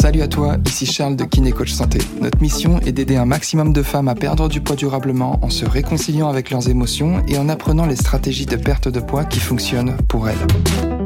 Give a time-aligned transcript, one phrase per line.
[0.00, 1.98] Salut à toi, ici Charles de Kiné Coach Santé.
[2.20, 5.64] Notre mission est d'aider un maximum de femmes à perdre du poids durablement en se
[5.64, 9.96] réconciliant avec leurs émotions et en apprenant les stratégies de perte de poids qui fonctionnent
[10.08, 10.38] pour elles.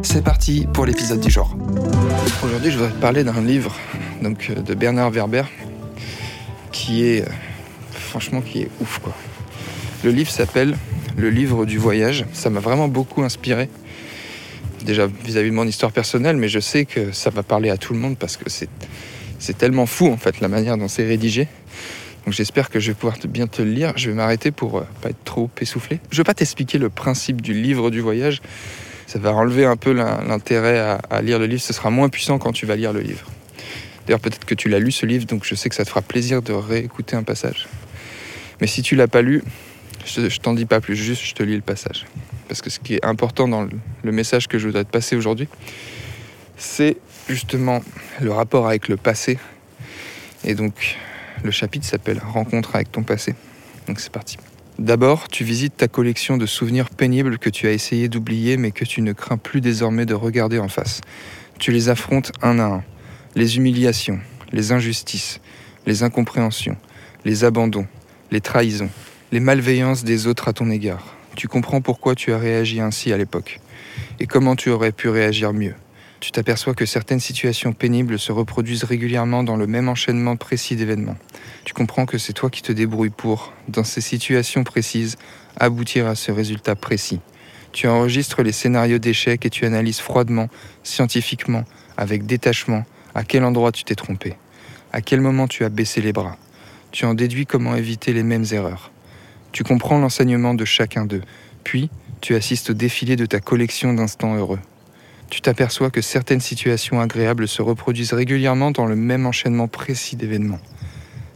[0.02, 1.56] C'est parti pour l'épisode du jour.
[2.44, 3.74] Aujourd'hui, je voudrais te parler d'un livre
[4.22, 5.44] donc, euh, de Bernard Werber
[6.70, 7.30] qui est euh,
[7.90, 9.12] franchement qui est ouf quoi.
[10.04, 10.76] Le livre s'appelle
[11.16, 12.26] Le livre du voyage.
[12.32, 13.68] Ça m'a vraiment beaucoup inspiré.
[14.84, 17.94] Déjà vis-à-vis de mon histoire personnelle, mais je sais que ça va parler à tout
[17.94, 18.68] le monde parce que c'est,
[19.58, 21.48] tellement fou en fait la manière dont c'est rédigé.
[22.24, 23.92] Donc j'espère que je vais pouvoir bien te le lire.
[23.96, 26.00] Je vais m'arrêter pour euh, pas être trop essoufflé.
[26.10, 28.40] Je vais pas t'expliquer le principe du livre du voyage.
[29.06, 31.60] Ça va enlever un peu l'intérêt à lire le livre.
[31.60, 33.26] Ce sera moins puissant quand tu vas lire le livre.
[34.06, 36.02] D'ailleurs, peut-être que tu l'as lu ce livre, donc je sais que ça te fera
[36.02, 37.68] plaisir de réécouter un passage.
[38.60, 39.42] Mais si tu l'as pas lu,
[40.06, 42.06] je, je t'en dis pas plus, juste je te lis le passage.
[42.48, 43.66] Parce que ce qui est important dans
[44.02, 45.48] le message que je voudrais te passer aujourd'hui,
[46.56, 46.96] c'est
[47.28, 47.82] justement
[48.20, 49.38] le rapport avec le passé.
[50.44, 50.96] Et donc,
[51.42, 53.34] le chapitre s'appelle Rencontre avec ton passé.
[53.86, 54.36] Donc c'est parti.
[54.78, 58.84] D'abord, tu visites ta collection de souvenirs pénibles que tu as essayé d'oublier mais que
[58.84, 61.00] tu ne crains plus désormais de regarder en face.
[61.58, 62.84] Tu les affrontes un à un.
[63.36, 64.18] Les humiliations,
[64.52, 65.40] les injustices,
[65.86, 66.76] les incompréhensions,
[67.24, 67.86] les abandons,
[68.30, 68.90] les trahisons,
[69.34, 71.16] les malveillances des autres à ton égard.
[71.34, 73.58] Tu comprends pourquoi tu as réagi ainsi à l'époque
[74.20, 75.74] et comment tu aurais pu réagir mieux.
[76.20, 81.16] Tu t'aperçois que certaines situations pénibles se reproduisent régulièrement dans le même enchaînement précis d'événements.
[81.64, 85.16] Tu comprends que c'est toi qui te débrouilles pour, dans ces situations précises,
[85.58, 87.18] aboutir à ce résultat précis.
[87.72, 90.48] Tu enregistres les scénarios d'échec et tu analyses froidement,
[90.84, 91.64] scientifiquement,
[91.96, 92.84] avec détachement,
[93.16, 94.34] à quel endroit tu t'es trompé,
[94.92, 96.36] à quel moment tu as baissé les bras.
[96.92, 98.92] Tu en déduis comment éviter les mêmes erreurs.
[99.54, 101.22] Tu comprends l'enseignement de chacun d'eux,
[101.62, 101.88] puis
[102.20, 104.58] tu assistes au défilé de ta collection d'instants heureux.
[105.30, 110.58] Tu t'aperçois que certaines situations agréables se reproduisent régulièrement dans le même enchaînement précis d'événements.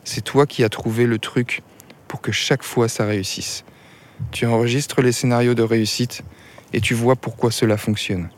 [0.02, 1.62] C'est toi qui as trouvé le truc
[2.08, 3.64] pour que chaque fois ça réussisse.
[4.33, 6.24] Tu enregistres les scénarios de réussite
[6.73, 8.30] et tu vois pourquoi cela fonctionne.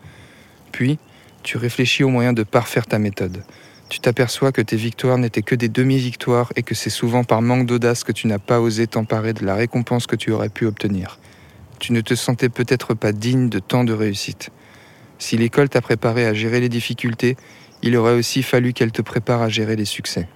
[0.73, 0.99] Puis,
[1.43, 3.45] tu réfléchis au moyen de parfaire ta méthode.
[3.91, 7.67] Tu t'aperçois que tes victoires n'étaient que des demi-victoires et que c'est souvent par manque
[7.67, 11.19] d'audace que tu n'as pas osé t'emparer de la récompense que tu aurais pu obtenir.
[11.81, 14.51] Tu ne te sentais peut-être pas digne de tant de réussite.
[15.19, 17.37] Si l'école t'a préparé à gérer les difficultés,
[17.83, 20.29] il aurait aussi fallu qu'elle te prépare à gérer les succès.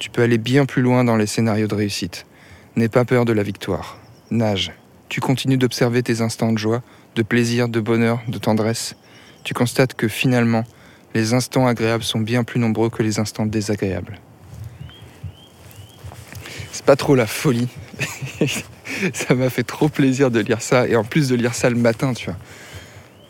[0.00, 2.26] Tu peux aller bien plus loin dans les scénarios de réussite.
[2.74, 3.98] N'aie pas peur de la victoire.
[4.32, 4.72] Nage.
[5.08, 6.82] Tu continues d'observer tes instants de joie,
[7.14, 8.96] de plaisir, de bonheur, de tendresse.
[9.44, 10.64] Tu constates que finalement,
[11.14, 14.18] les instants agréables sont bien plus nombreux que les instants désagréables.
[16.72, 17.68] C'est pas trop la folie.
[19.12, 21.76] ça m'a fait trop plaisir de lire ça, et en plus de lire ça le
[21.76, 22.36] matin, tu vois.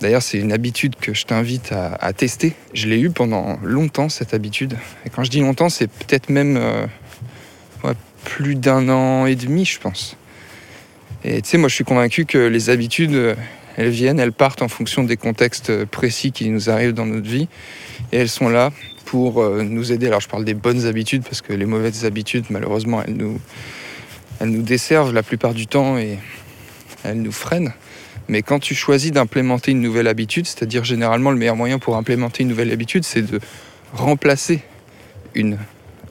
[0.00, 2.54] D'ailleurs, c'est une habitude que je t'invite à, tester.
[2.72, 4.76] Je l'ai eu pendant longtemps, cette habitude.
[5.06, 6.86] Et quand je dis longtemps, c'est peut-être même euh,
[8.24, 10.16] plus d'un an et demi, je pense.
[11.22, 13.36] Et tu sais, moi, je suis convaincu que les habitudes,
[13.76, 17.48] elles viennent, elles partent en fonction des contextes précis qui nous arrivent dans notre vie.
[18.12, 18.72] Et elles sont là
[19.04, 20.06] pour euh, nous aider.
[20.06, 23.40] Alors je parle des bonnes habitudes parce que les mauvaises habitudes, malheureusement, elles nous,
[24.40, 26.18] elles nous desservent la plupart du temps et
[27.04, 27.72] elles nous freinent.
[28.28, 32.42] Mais quand tu choisis d'implémenter une nouvelle habitude, c'est-à-dire généralement le meilleur moyen pour implémenter
[32.42, 33.38] une nouvelle habitude, c'est de
[33.92, 34.62] remplacer
[35.34, 35.58] une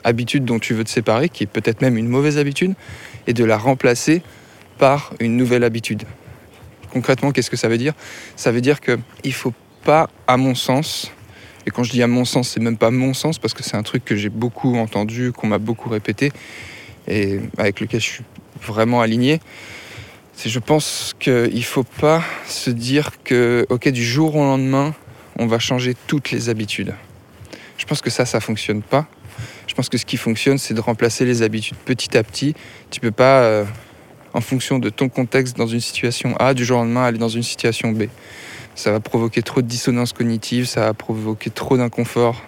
[0.03, 2.73] habitude dont tu veux te séparer, qui est peut-être même une mauvaise habitude,
[3.25, 4.21] et de la remplacer
[4.77, 6.03] par une nouvelle habitude.
[6.93, 7.93] Concrètement, qu'est-ce que ça veut dire?
[8.35, 11.11] Ça veut dire qu'il ne faut pas, à mon sens,
[11.65, 13.75] et quand je dis à mon sens, c'est même pas mon sens, parce que c'est
[13.75, 16.31] un truc que j'ai beaucoup entendu, qu'on m'a beaucoup répété,
[17.07, 18.23] et avec lequel je suis
[18.61, 19.39] vraiment aligné,
[20.33, 24.93] c'est je pense qu'il ne faut pas se dire que, ok, du jour au lendemain,
[25.39, 26.93] on va changer toutes les habitudes.
[27.77, 29.07] Je pense que ça, ça fonctionne pas.
[29.67, 32.53] Je pense que ce qui fonctionne, c'est de remplacer les habitudes petit à petit.
[32.91, 33.65] Tu peux pas euh,
[34.33, 37.29] en fonction de ton contexte dans une situation A, du jour au lendemain aller dans
[37.29, 38.03] une situation B.
[38.75, 42.41] Ça va provoquer trop de dissonance cognitive, ça va provoquer trop d'inconfort.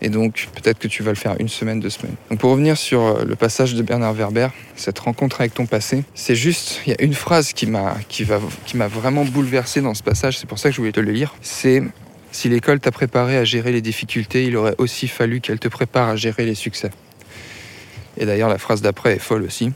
[0.00, 2.16] Et donc peut-être que tu vas le faire une semaine, deux semaines.
[2.28, 6.02] Donc pour revenir sur euh, le passage de Bernard Werber, cette rencontre avec ton passé,
[6.14, 9.80] c'est juste, il y a une phrase qui m'a qui va, qui m'a vraiment bouleversé
[9.80, 11.34] dans ce passage, c'est pour ça que je voulais te le lire.
[11.40, 11.84] C'est
[12.32, 16.08] si l'école t'a préparé à gérer les difficultés, il aurait aussi fallu qu'elle te prépare
[16.08, 16.90] à gérer les succès.
[18.16, 19.72] Et d'ailleurs la phrase d'après est folle aussi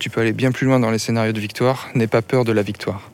[0.00, 2.52] tu peux aller bien plus loin dans les scénarios de victoire, n'aie pas peur de
[2.52, 3.10] la victoire.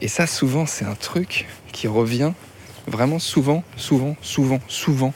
[0.00, 2.32] Et ça, souvent, c'est un truc qui revient
[2.86, 5.12] vraiment souvent, souvent, souvent, souvent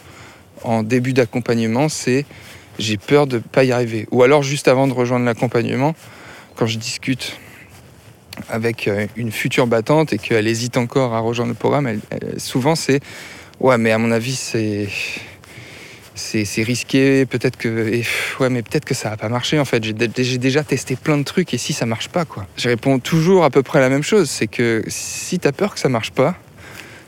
[0.62, 2.26] en début d'accompagnement, c'est
[2.78, 4.06] j'ai peur de ne pas y arriver.
[4.10, 5.94] Ou alors juste avant de rejoindre l'accompagnement,
[6.56, 7.38] quand je discute
[8.48, 12.00] avec euh, une future battante et qu'elle hésite encore à rejoindre le programme,
[12.36, 13.00] souvent c'est
[13.60, 14.88] ouais, mais à mon avis c'est
[16.14, 18.02] c'est risqué, peut-être que
[18.40, 19.82] ouais, mais peut-être que ça va pas marcher en fait.
[19.82, 22.46] J'ai déjà testé plein de trucs et si ça marche pas quoi.
[22.56, 25.74] Je réponds toujours à peu près la même chose, c'est que si tu as peur
[25.74, 26.36] que ça marche pas,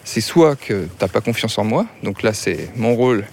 [0.05, 3.25] c'est soit que t'as pas confiance en moi, donc là c'est mon rôle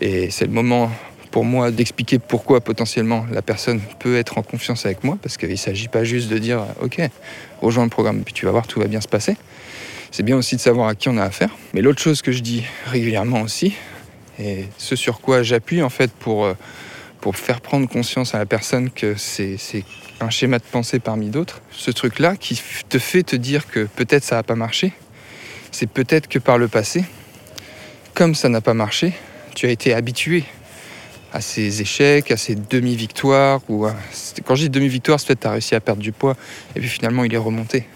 [0.00, 0.90] et c'est le moment
[1.30, 5.50] pour moi d'expliquer pourquoi potentiellement la personne peut être en confiance avec moi, parce qu'il
[5.50, 7.00] ne s'agit pas juste de dire ok,
[7.60, 9.36] rejoins le programme, puis tu vas voir, tout va bien se passer.
[10.10, 11.50] C'est bien aussi de savoir à qui on a affaire.
[11.74, 13.74] Mais l'autre chose que je dis régulièrement aussi,
[14.38, 16.54] et ce sur quoi j'appuie en fait pour, euh,
[17.20, 19.56] pour faire prendre conscience à la personne que c'est
[20.20, 24.24] un schéma de pensée parmi d'autres, ce truc-là qui te fait te dire que peut-être
[24.24, 24.92] ça n'a pas marché,
[25.70, 27.04] c'est peut-être que par le passé,
[28.14, 29.12] comme ça n'a pas marché,
[29.54, 30.44] tu as été habitué
[31.32, 33.60] à ces échecs, à ces demi-victoires.
[33.68, 33.86] Ou
[34.44, 36.36] Quand je dis demi-victoire, c'est peut-être tu as réussi à perdre du poids
[36.74, 37.86] et puis finalement il est remonté.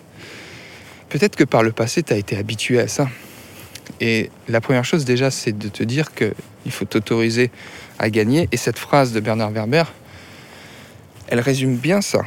[1.08, 3.08] Peut-être que par le passé, tu as été habitué à ça.
[4.00, 7.50] Et la première chose déjà, c'est de te dire qu'il faut t'autoriser
[7.98, 8.48] à gagner.
[8.50, 9.84] Et cette phrase de Bernard Werber,
[11.28, 12.22] elle résume bien ça.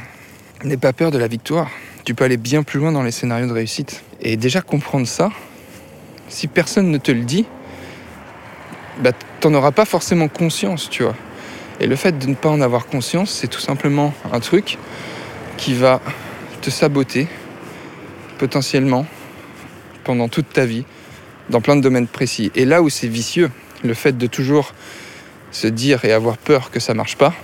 [0.62, 1.68] N'aie pas peur de la victoire.
[2.04, 4.04] Tu peux aller bien plus loin dans les scénarios de réussite.
[4.20, 5.30] Et déjà comprendre ça,
[6.28, 7.44] si personne ne te le dit,
[9.00, 9.10] bah,
[9.40, 11.16] t'en auras pas forcément conscience, tu vois.
[11.80, 14.78] Et le fait de ne pas en avoir conscience, c'est tout simplement un truc
[15.56, 16.00] qui va
[16.62, 17.26] te saboter
[18.38, 19.06] potentiellement
[20.04, 20.84] pendant toute ta vie
[21.50, 22.50] dans plein de domaines précis.
[22.54, 23.50] Et là où c'est vicieux,
[23.82, 24.72] le fait de toujours
[25.50, 27.34] se dire et avoir peur que ça marche pas,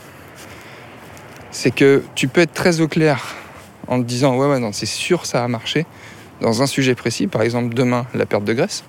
[1.50, 3.36] c'est que tu peux être très au clair
[3.86, 5.84] en te disant ouais ouais non c'est sûr ça a marché
[6.40, 8.84] dans un sujet précis, par exemple demain la perte de graisse,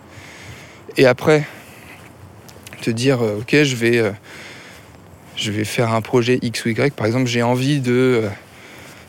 [0.96, 1.44] et après
[2.82, 4.12] te dire euh, ok je vais euh,
[5.36, 6.94] je vais faire un projet X ou Y.
[6.94, 8.30] Par exemple j'ai envie de euh,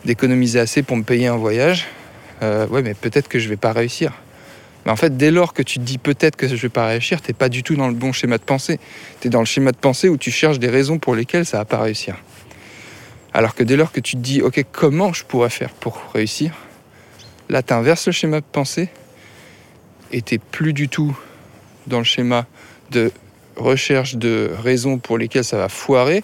[0.04, 1.86] d'économiser assez pour me payer un voyage.
[2.42, 4.12] Ouais mais peut-être que je vais pas réussir
[4.90, 7.48] en fait dès lors que tu dis peut-être que je vais pas réussir t'es pas
[7.48, 8.80] du tout dans le bon schéma de pensée.
[9.20, 11.58] Tu es dans le schéma de pensée où tu cherches des raisons pour lesquelles ça
[11.58, 12.16] va pas réussir
[13.34, 16.52] alors que dès lors que tu dis ok comment je pourrais faire pour réussir
[17.48, 18.88] là tu inverses le schéma de pensée
[20.12, 21.16] et t'es plus du tout
[21.86, 22.46] dans le schéma
[22.90, 23.10] de
[23.56, 26.22] recherche de raisons pour lesquelles ça va foirer,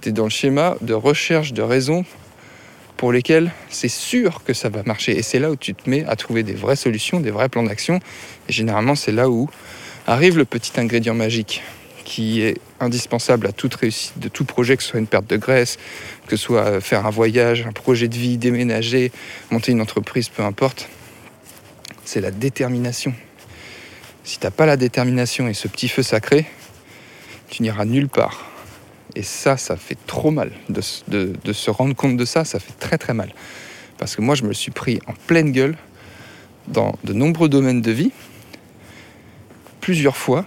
[0.00, 2.04] tu es dans le schéma de recherche de raisons
[3.00, 5.16] pour lesquelles c'est sûr que ça va marcher.
[5.16, 7.62] Et c'est là où tu te mets à trouver des vraies solutions, des vrais plans
[7.62, 7.98] d'action.
[8.46, 9.48] Et généralement, c'est là où
[10.06, 11.62] arrive le petit ingrédient magique
[12.04, 15.38] qui est indispensable à toute réussite de tout projet, que ce soit une perte de
[15.38, 15.78] graisse,
[16.26, 19.12] que ce soit faire un voyage, un projet de vie, déménager,
[19.50, 20.90] monter une entreprise, peu importe.
[22.04, 23.14] C'est la détermination.
[24.24, 26.44] Si t'as pas la détermination et ce petit feu sacré,
[27.48, 28.49] tu n'iras nulle part.
[29.16, 32.98] Et ça, ça fait trop mal de, se rendre compte de ça, ça fait très
[32.98, 33.32] très mal.
[33.98, 35.76] Parce que moi, je me suis pris en pleine gueule
[36.68, 38.12] dans de nombreux domaines de vie,
[39.80, 40.46] plusieurs fois.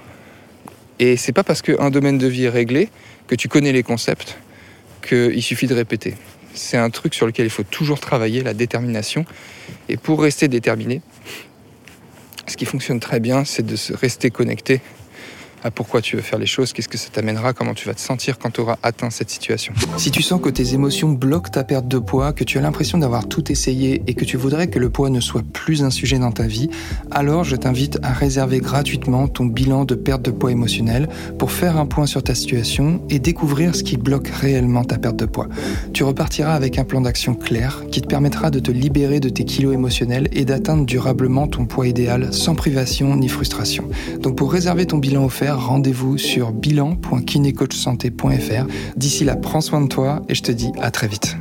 [1.00, 2.89] Et c'est pas parce qu'un domaine de vie est réglé
[3.27, 4.38] que tu connais les concepts
[5.07, 6.16] qu'il suffit de répéter.
[6.54, 9.25] C'est un truc sur lequel il faut toujours travailler, la détermination.
[9.89, 11.01] Et pour rester déterminé,
[12.48, 14.81] ce qui fonctionne très bien, c'est de se rester connecté
[15.63, 18.01] à pourquoi tu veux faire les choses, qu'est-ce que ça t'amènera, comment tu vas te
[18.01, 19.74] sentir quand tu auras atteint cette situation.
[19.98, 22.98] Si tu sens que tes émotions bloquent ta perte de poids, que tu as l'impression
[22.98, 26.19] d'avoir tout essayé et que tu voudrais que le poids ne soit plus un sujet
[26.19, 26.69] dans ta vie,
[27.12, 31.07] alors je t'invite à réserver gratuitement ton bilan de perte de poids émotionnel
[31.40, 35.16] pour faire un point sur ta situation et découvrir ce qui bloque réellement ta perte
[35.16, 35.47] de poids.
[35.94, 39.45] Tu repartiras avec un plan d'action clair qui te permettra de te libérer de tes
[39.45, 43.85] kilos émotionnels et d'atteindre durablement ton poids idéal sans privation ni frustration.
[44.19, 48.66] Donc pour réserver ton bilan offert, rendez-vous sur bilan.kinecoachsanté.fr.
[48.95, 51.36] D'ici là, prends soin de toi et je te dis à très vite.